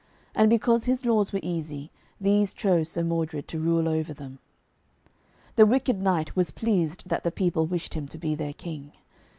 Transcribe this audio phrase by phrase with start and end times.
[0.33, 4.39] And because his laws were easy, these chose Sir Modred to rule over them.
[5.57, 8.93] The wicked knight was pleased that the people wished him to be their King.